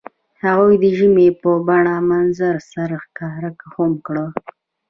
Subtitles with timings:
[0.43, 4.25] هغوی د ژمنې په بڼه منظر سره ښکاره هم کړه.